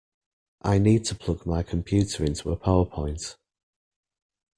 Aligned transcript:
I 0.63 0.79
need 0.79 1.05
to 1.05 1.15
plug 1.15 1.45
my 1.45 1.61
computer 1.61 2.25
into 2.25 2.49
a 2.51 2.55
power 2.57 2.85
point 2.85 3.37